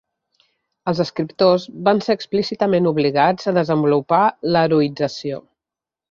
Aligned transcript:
Els 0.91 1.01
escriptors 1.03 1.65
van 1.89 2.01
ser 2.05 2.15
explícitament 2.19 2.91
obligats 2.91 3.51
a 3.51 3.53
desenvolupar 3.61 4.23
l'heroïtzació. 4.55 5.39